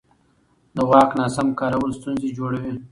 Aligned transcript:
د 0.75 0.77
واک 0.89 1.09
ناسم 1.19 1.47
کارول 1.59 1.91
ستونزې 1.99 2.29
جوړوي 2.37 2.73